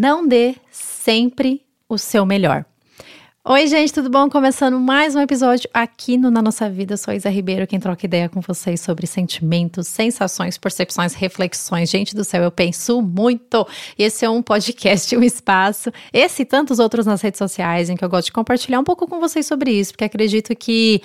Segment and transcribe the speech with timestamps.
[0.00, 2.64] Não dê sempre o seu melhor.
[3.44, 4.30] Oi, gente, tudo bom?
[4.30, 6.94] Começando mais um episódio aqui no Na Nossa Vida.
[6.94, 11.90] Eu sou Isa Ribeiro, quem troca ideia com vocês sobre sentimentos, sensações, percepções, reflexões.
[11.90, 13.66] Gente do céu, eu penso muito.
[13.98, 18.04] Esse é um podcast, um espaço, esse e tantos outros nas redes sociais, em que
[18.04, 21.02] eu gosto de compartilhar um pouco com vocês sobre isso, porque acredito que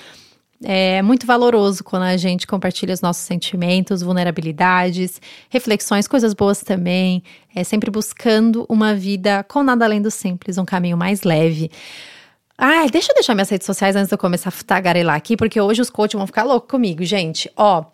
[0.64, 7.24] é muito valoroso quando a gente compartilha os nossos sentimentos, vulnerabilidades, reflexões, coisas boas também.
[7.56, 11.70] É sempre buscando uma vida com nada além do simples, um caminho mais leve.
[12.58, 15.60] Ai, deixa eu deixar minhas redes sociais antes de eu começar a tagarelar aqui, porque
[15.60, 17.52] hoje os coaches vão ficar loucos comigo, gente.
[17.58, 17.86] Ó,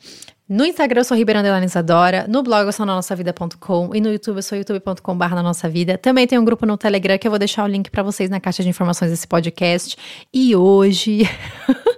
[0.49, 4.11] no Instagram eu sou Ribeirão Isadora, no blog eu sou na nossa vida.com e no
[4.11, 5.97] YouTube eu sou youtube.com barra na nossa vida.
[5.97, 8.39] Também tem um grupo no Telegram que eu vou deixar o link para vocês na
[8.39, 9.95] caixa de informações desse podcast.
[10.33, 11.21] E hoje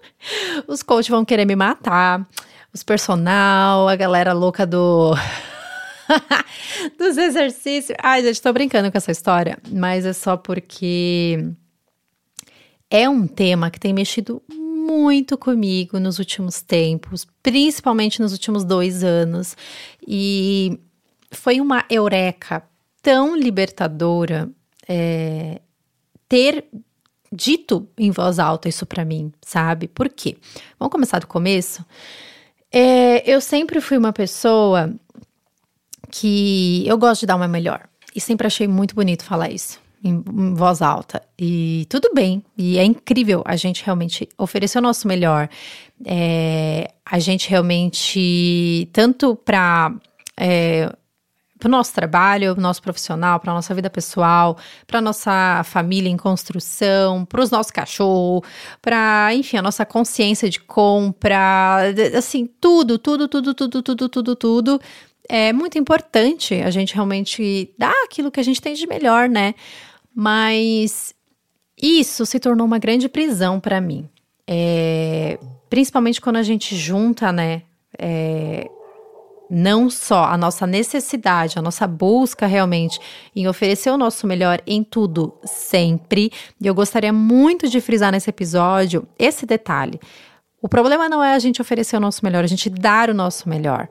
[0.67, 2.27] Os coaches vão querer me matar,
[2.73, 5.13] os personal, a galera louca do.
[6.98, 7.98] dos exercícios.
[8.02, 11.53] Ai, gente, tô brincando com essa história, mas é só porque
[12.90, 19.04] é um tema que tem mexido muito comigo nos últimos tempos, principalmente nos últimos dois
[19.04, 19.55] anos.
[20.05, 20.79] E
[21.32, 22.63] foi uma eureka
[23.01, 24.49] tão libertadora
[24.88, 25.62] é,
[26.27, 26.65] ter
[27.32, 29.87] dito em voz alta isso para mim, sabe?
[29.87, 30.37] Por quê?
[30.77, 31.85] Vamos começar do começo.
[32.71, 34.93] É, eu sempre fui uma pessoa
[36.10, 37.88] que eu gosto de dar uma melhor.
[38.13, 41.21] E sempre achei muito bonito falar isso em, em, voz alta.
[41.40, 42.43] E tudo bem.
[42.57, 45.49] E é incrível a gente realmente oferecer o nosso melhor.
[46.05, 49.93] É, a gente realmente, tanto para
[50.38, 50.91] é,
[51.62, 55.01] para o nosso trabalho, para o nosso profissional, para a nossa vida pessoal, para a
[55.01, 58.41] nossa família em construção, para os nossos cachorros,
[58.81, 61.84] para, enfim, a nossa consciência de compra,
[62.17, 64.81] assim, tudo, tudo, tudo, tudo, tudo, tudo, tudo.
[65.29, 69.53] É muito importante a gente realmente dar aquilo que a gente tem de melhor, né?
[70.16, 71.13] Mas
[71.79, 74.09] isso se tornou uma grande prisão para mim.
[74.47, 75.38] É,
[75.69, 77.61] principalmente quando a gente junta, né?
[77.99, 78.67] É,
[79.53, 82.97] não só a nossa necessidade, a nossa busca realmente
[83.35, 86.31] em oferecer o nosso melhor em tudo, sempre.
[86.59, 90.00] E eu gostaria muito de frisar nesse episódio esse detalhe.
[90.61, 93.50] O problema não é a gente oferecer o nosso melhor, a gente dar o nosso
[93.50, 93.90] melhor.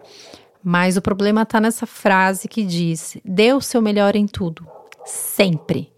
[0.64, 4.66] Mas o problema está nessa frase que diz: dê o seu melhor em tudo,
[5.04, 5.92] sempre.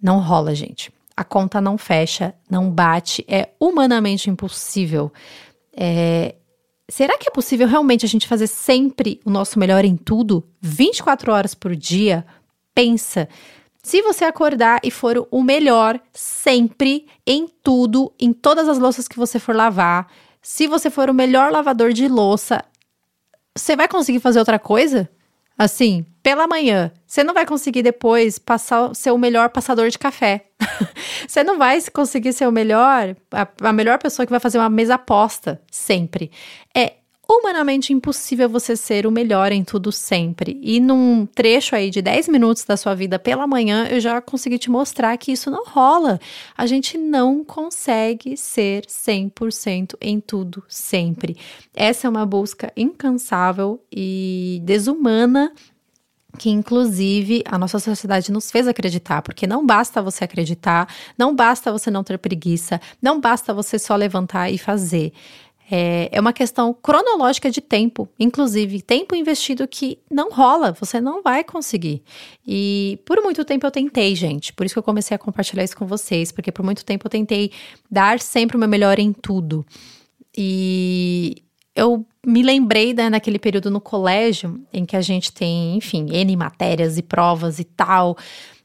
[0.00, 0.90] Não rola, gente.
[1.14, 5.12] A conta não fecha, não bate, é humanamente impossível.
[5.76, 6.34] É,
[6.88, 11.32] Será que é possível realmente a gente fazer sempre o nosso melhor em tudo, 24
[11.32, 12.24] horas por dia?
[12.74, 13.28] Pensa.
[13.82, 19.16] Se você acordar e for o melhor sempre em tudo, em todas as louças que
[19.16, 20.08] você for lavar,
[20.40, 22.64] se você for o melhor lavador de louça,
[23.56, 25.08] você vai conseguir fazer outra coisa?
[25.58, 30.46] Assim, pela manhã, você não vai conseguir depois passar ser o melhor passador de café.
[31.24, 34.68] você não vai conseguir ser o melhor, a, a, melhor pessoa que vai fazer uma
[34.68, 36.32] mesa aposta sempre.
[36.76, 36.94] É
[37.28, 40.58] humanamente impossível você ser o melhor em tudo sempre.
[40.60, 44.58] E num trecho aí de 10 minutos da sua vida pela manhã, eu já consegui
[44.58, 46.18] te mostrar que isso não rola.
[46.58, 51.36] A gente não consegue ser 100% em tudo sempre.
[51.72, 55.52] Essa é uma busca incansável e desumana
[56.36, 60.88] que inclusive a nossa sociedade nos fez acreditar, porque não basta você acreditar,
[61.18, 65.12] não basta você não ter preguiça, não basta você só levantar e fazer.
[65.68, 71.22] É, é uma questão cronológica de tempo, inclusive tempo investido que não rola, você não
[71.22, 72.02] vai conseguir.
[72.46, 75.76] E por muito tempo eu tentei, gente, por isso que eu comecei a compartilhar isso
[75.76, 77.50] com vocês, porque por muito tempo eu tentei
[77.90, 79.66] dar sempre o meu melhor em tudo.
[80.36, 81.42] E
[81.74, 86.36] eu me lembrei né, naquele período no colégio em que a gente tem, enfim, N
[86.36, 88.16] matérias e provas e tal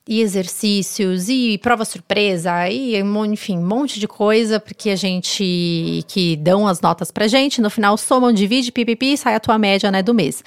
[0.08, 6.36] e exercícios e prova surpresa e enfim, um monte de coisa porque a gente que
[6.38, 10.02] dão as notas pra gente, no final somam, divide, pipipi, sai a tua média, né,
[10.02, 10.44] do mês.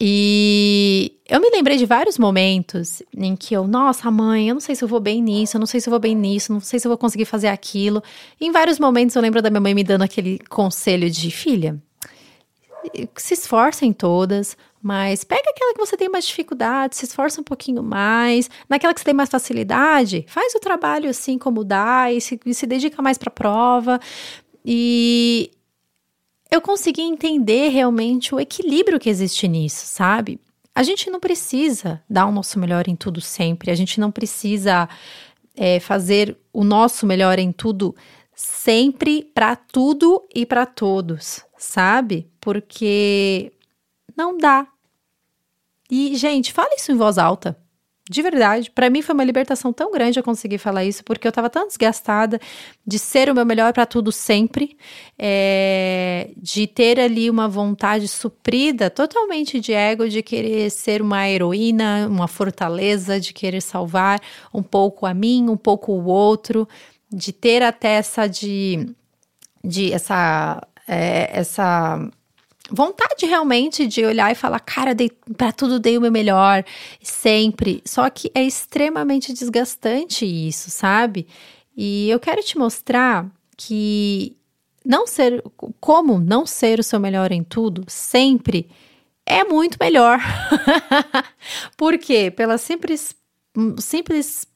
[0.00, 4.76] E eu me lembrei de vários momentos em que eu, nossa, mãe, eu não sei
[4.76, 6.78] se eu vou bem nisso, eu não sei se eu vou bem nisso, não sei
[6.78, 8.00] se eu vou conseguir fazer aquilo.
[8.40, 11.82] E em vários momentos eu lembro da minha mãe me dando aquele conselho de filha,
[13.16, 17.82] se esforcem todas, mas pega aquela que você tem mais dificuldade, se esforça um pouquinho
[17.82, 18.48] mais.
[18.68, 22.54] Naquela que você tem mais facilidade, faz o trabalho assim como dá e se, e
[22.54, 24.00] se dedica mais para a prova.
[24.64, 25.50] E
[26.50, 30.40] eu consegui entender realmente o equilíbrio que existe nisso, sabe?
[30.74, 34.88] A gente não precisa dar o nosso melhor em tudo sempre, a gente não precisa
[35.56, 37.94] é, fazer o nosso melhor em tudo
[38.38, 42.30] sempre para tudo e para todos, sabe?
[42.40, 43.52] Porque
[44.16, 44.64] não dá.
[45.90, 47.58] E, gente, fala isso em voz alta.
[48.08, 51.32] De verdade, para mim foi uma libertação tão grande eu conseguir falar isso, porque eu
[51.32, 52.40] tava tão desgastada
[52.86, 54.78] de ser o meu melhor para tudo sempre,
[55.18, 62.06] é, de ter ali uma vontade suprida totalmente de ego, de querer ser uma heroína,
[62.08, 64.20] uma fortaleza, de querer salvar
[64.54, 66.68] um pouco a mim, um pouco o outro,
[67.10, 68.94] de ter até essa de,
[69.64, 72.08] de essa é, essa
[72.70, 76.64] vontade realmente de olhar e falar, cara, dei para tudo dei o meu melhor,
[77.02, 77.82] sempre.
[77.84, 81.26] Só que é extremamente desgastante isso, sabe?
[81.76, 83.26] E eu quero te mostrar
[83.56, 84.36] que
[84.84, 85.42] não ser
[85.80, 88.68] como não ser o seu melhor em tudo sempre
[89.26, 90.18] é muito melhor.
[91.76, 92.30] Por quê?
[92.30, 93.14] Pela simples
[93.78, 94.46] simples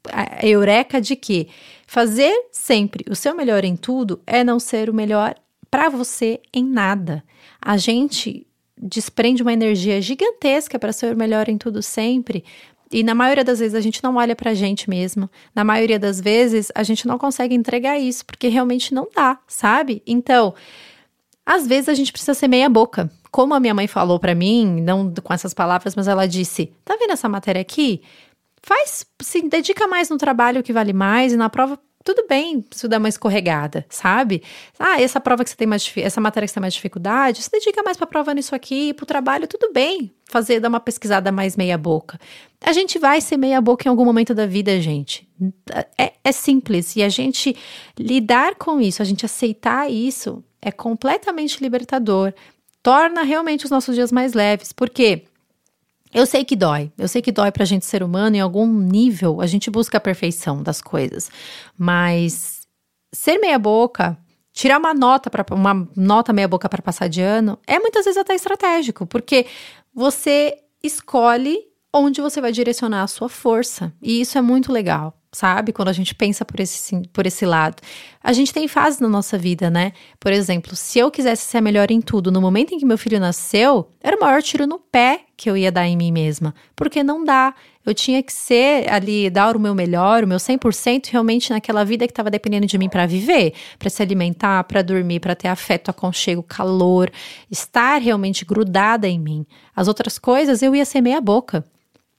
[0.43, 1.49] eureka de que
[1.87, 5.35] fazer sempre o seu melhor em tudo é não ser o melhor
[5.71, 7.25] para você em nada.
[7.61, 8.47] A gente
[8.77, 12.45] desprende uma energia gigantesca para ser melhor em tudo sempre.
[12.91, 15.31] E na maioria das vezes a gente não olha para a gente mesmo.
[15.55, 20.03] Na maioria das vezes a gente não consegue entregar isso, porque realmente não dá, sabe?
[20.07, 20.55] Então,
[21.47, 23.11] às vezes a gente precisa ser meia boca.
[23.31, 26.97] Como a minha mãe falou para mim, não com essas palavras, mas ela disse: "Tá
[27.01, 28.03] vendo essa matéria aqui?
[28.63, 32.89] Faz, se dedica mais no trabalho que vale mais e na prova tudo bem se
[32.89, 34.43] dar uma escorregada, sabe?
[34.79, 37.51] Ah, essa prova que você tem mais essa matéria que você tem mais dificuldade, se
[37.51, 40.11] dedica mais para a prova nisso aqui, para o trabalho, tudo bem.
[40.29, 42.19] Fazer, dar uma pesquisada mais meia boca.
[42.61, 45.29] A gente vai ser meia boca em algum momento da vida, gente.
[45.99, 46.97] É, é simples.
[46.97, 47.55] E a gente
[47.99, 52.33] lidar com isso, a gente aceitar isso, é completamente libertador.
[52.83, 54.73] Torna realmente os nossos dias mais leves.
[54.73, 55.25] Por quê?
[56.13, 59.41] Eu sei que dói, eu sei que dói pra gente ser humano, em algum nível
[59.41, 61.31] a gente busca a perfeição das coisas,
[61.77, 62.67] mas
[63.13, 64.19] ser meia boca,
[64.53, 68.19] tirar uma nota para uma nota meia boca para passar de ano, é muitas vezes
[68.21, 69.47] até estratégico, porque
[69.95, 71.59] você escolhe
[71.95, 75.73] onde você vai direcionar a sua força, e isso é muito legal sabe?
[75.73, 77.77] Quando a gente pensa por esse, por esse lado.
[78.23, 79.93] A gente tem fases na nossa vida, né?
[80.21, 83.19] Por exemplo, se eu quisesse ser melhor em tudo no momento em que meu filho
[83.19, 86.55] nasceu, era o maior tiro no pé que eu ia dar em mim mesma.
[86.77, 87.55] Porque não dá.
[87.85, 92.07] Eu tinha que ser ali, dar o meu melhor, o meu 100% realmente naquela vida
[92.07, 95.91] que estava dependendo de mim para viver, para se alimentar, para dormir, para ter afeto,
[95.91, 97.11] aconchego, calor,
[97.51, 99.45] estar realmente grudada em mim.
[99.75, 101.65] As outras coisas eu ia ser meia boca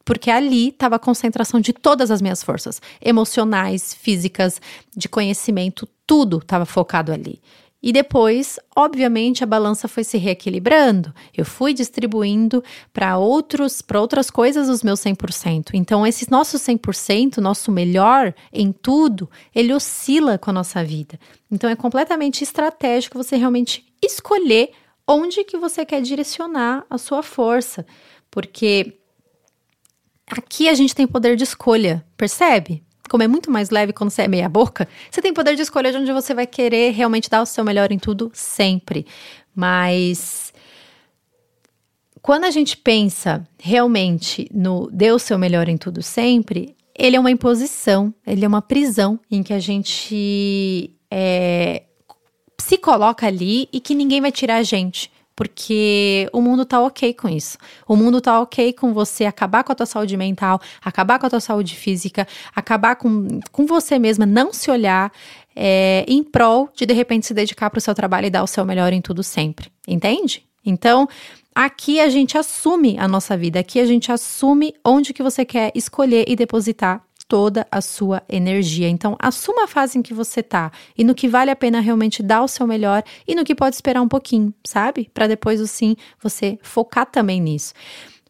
[0.06, 4.62] porque ali estava a concentração de todas as minhas forças, emocionais, físicas,
[4.96, 7.42] de conhecimento, tudo estava focado ali.
[7.86, 11.14] E depois, obviamente, a balança foi se reequilibrando.
[11.36, 12.64] Eu fui distribuindo
[12.94, 15.72] para outros, para outras coisas os meus 100%.
[15.74, 21.20] Então, esse nosso 100%, nosso melhor em tudo, ele oscila com a nossa vida.
[21.52, 24.72] Então, é completamente estratégico você realmente escolher
[25.06, 27.86] onde que você quer direcionar a sua força,
[28.32, 28.98] porque
[30.35, 32.83] Aqui a gente tem poder de escolha, percebe?
[33.07, 35.91] Como é muito mais leve quando você é meia boca, você tem poder de escolha
[35.91, 39.06] de onde você vai querer realmente dar o seu melhor em tudo sempre.
[39.56, 40.51] Mas
[42.19, 47.19] quando a gente pensa realmente no dê o seu melhor em tudo sempre, ele é
[47.19, 51.83] uma imposição, ele é uma prisão em que a gente é,
[52.57, 57.13] se coloca ali e que ninguém vai tirar a gente porque o mundo tá ok
[57.13, 57.57] com isso.
[57.88, 61.30] O mundo tá ok com você acabar com a tua saúde mental, acabar com a
[61.30, 65.11] tua saúde física, acabar com, com você mesma, não se olhar
[65.56, 68.47] é, em prol de de repente se dedicar para o seu trabalho e dar o
[68.47, 69.71] seu melhor em tudo sempre.
[69.87, 70.45] Entende?
[70.66, 71.07] Então,
[71.54, 75.71] aqui a gente assume a nossa vida, aqui a gente assume onde que você quer
[75.75, 78.87] escolher e depositar toda a sua energia.
[78.87, 82.21] Então, assuma a fase em que você tá e no que vale a pena realmente
[82.21, 85.09] dar o seu melhor e no que pode esperar um pouquinho, sabe?
[85.11, 87.73] Para depois, o sim, você focar também nisso.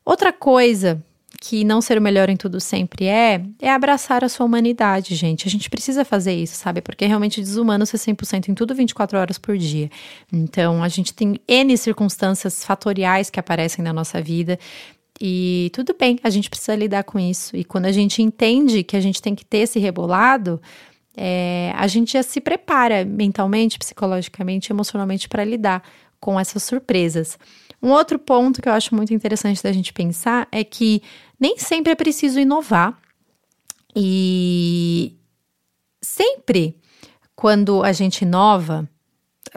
[0.05, 1.03] Outra coisa
[1.41, 5.49] que não ser o melhor em tudo sempre é, é abraçar a sua humanidade, gente.
[5.49, 6.79] A gente precisa fazer isso, sabe?
[6.79, 9.89] Porque é realmente desumano ser 100% em tudo 24 horas por dia.
[10.31, 14.57] Então, a gente tem N circunstâncias fatoriais que aparecem na nossa vida
[15.21, 17.55] e tudo bem, a gente precisa lidar com isso.
[17.55, 20.61] E quando a gente entende que a gente tem que ter esse rebolado,
[21.15, 25.83] é, a gente já se prepara mentalmente, psicologicamente, emocionalmente para lidar
[26.19, 27.37] com essas surpresas.
[27.81, 31.01] Um outro ponto que eu acho muito interessante da gente pensar é que
[31.39, 32.97] nem sempre é preciso inovar.
[33.95, 35.13] E
[36.01, 36.77] sempre
[37.35, 38.89] quando a gente inova,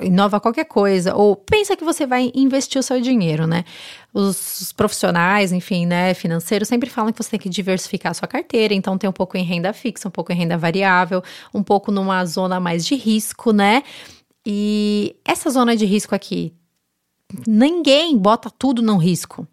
[0.02, 3.64] inova qualquer coisa, ou pensa que você vai investir o seu dinheiro, né?
[4.12, 8.74] Os, profissionais, enfim, né, financeiros sempre falam que você tem que diversificar a sua carteira,
[8.74, 11.22] então tem um pouco em renda fixa, um pouco em renda variável,
[11.52, 13.82] um pouco numa zona mais de risco, né?
[14.44, 16.52] E essa zona de risco aqui,
[17.46, 19.46] ninguém bota tudo no risco.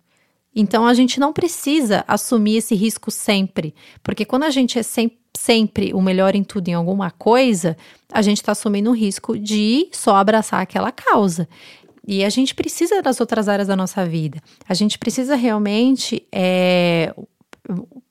[0.55, 3.73] Então a gente não precisa assumir esse risco sempre,
[4.03, 7.75] porque quando a gente é sempre, sempre o melhor em tudo em alguma coisa,
[8.11, 11.47] a gente está assumindo o risco de só abraçar aquela causa.
[12.05, 14.41] E a gente precisa das outras áreas da nossa vida.
[14.67, 17.13] A gente precisa realmente é,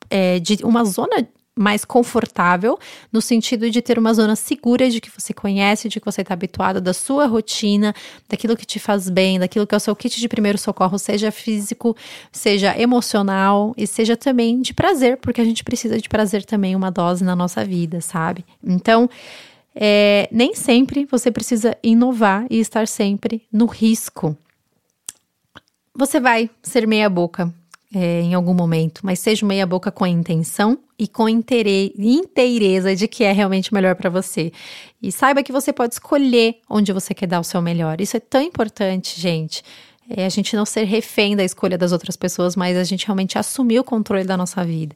[0.09, 2.79] é, de uma zona mais confortável,
[3.13, 6.33] no sentido de ter uma zona segura de que você conhece, de que você está
[6.33, 7.95] habituado, da sua rotina,
[8.29, 11.31] daquilo que te faz bem, daquilo que é o seu kit de primeiro socorro, seja
[11.31, 11.95] físico,
[12.31, 16.91] seja emocional e seja também de prazer, porque a gente precisa de prazer também, uma
[16.91, 18.45] dose na nossa vida, sabe?
[18.65, 19.11] Então,
[19.75, 24.37] é, nem sempre você precisa inovar e estar sempre no risco.
[25.95, 27.53] Você vai ser meia boca,
[27.95, 33.09] é, em algum momento, mas seja meia boca com a intenção e com inteireza de
[33.09, 34.53] que é realmente melhor para você.
[35.03, 38.01] E saiba que você pode escolher onde você quer dar o seu melhor.
[38.01, 39.63] Isso é tão importante, gente.
[40.09, 43.39] É a gente não ser refém da escolha das outras pessoas, mas a gente realmente
[43.39, 44.95] assumir o controle da nossa vida.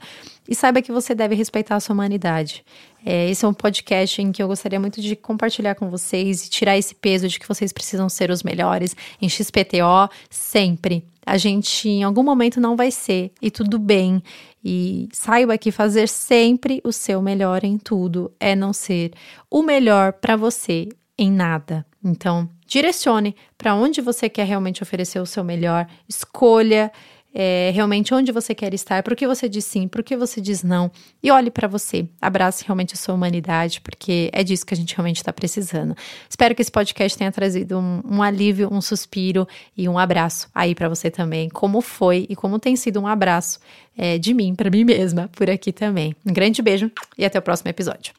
[0.48, 2.64] E saiba que você deve respeitar a sua humanidade.
[3.04, 6.50] É, esse é um podcast em que eu gostaria muito de compartilhar com vocês e
[6.50, 11.88] tirar esse peso de que vocês precisam ser os melhores em XPTO sempre a gente
[11.88, 14.22] em algum momento não vai ser, e tudo bem.
[14.64, 19.12] E saiba que fazer sempre o seu melhor em tudo é não ser
[19.50, 21.84] o melhor para você em nada.
[22.02, 26.90] Então, direcione para onde você quer realmente oferecer o seu melhor, escolha
[27.38, 30.62] é, realmente onde você quer estar, por que você diz sim, por que você diz
[30.62, 30.90] não,
[31.22, 34.96] e olhe para você, abrace realmente a sua humanidade, porque é disso que a gente
[34.96, 35.94] realmente está precisando.
[36.30, 39.46] Espero que esse podcast tenha trazido um, um alívio, um suspiro
[39.76, 43.60] e um abraço aí para você também, como foi e como tem sido um abraço
[43.98, 46.16] é, de mim para mim mesma por aqui também.
[46.24, 48.14] Um grande beijo e até o próximo episódio.